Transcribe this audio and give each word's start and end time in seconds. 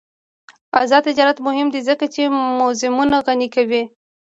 آزاد 0.81 1.01
تجارت 1.07 1.37
مهم 1.47 1.67
دی 1.73 1.81
ځکه 1.89 2.05
چې 2.13 2.21
موزیمونه 2.59 3.17
غني 3.25 3.47
کوي. 3.55 3.83